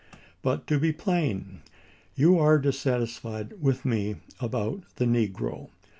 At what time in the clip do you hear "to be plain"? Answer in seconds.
0.65-1.61